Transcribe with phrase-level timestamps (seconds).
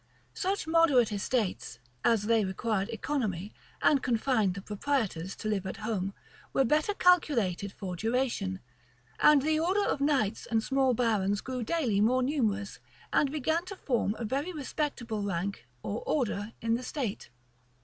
[0.33, 3.53] Such moderate estates, as they required economy,
[3.83, 6.15] and confined the proprietors to live at home,
[6.53, 8.61] were better calculated for duration;
[9.19, 12.79] and the order of knights and small barons grew daily more numerous,
[13.13, 17.29] and began to form a very respectable rank or order in the state.